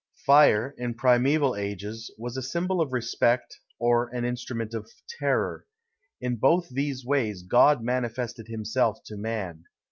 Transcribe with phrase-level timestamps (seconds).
[0.25, 4.89] Fire, in primÃḊval ages, was a symbol of respect, or an instrument of
[5.19, 5.67] terror.
[6.19, 9.65] In both these ways God manifested himself to man.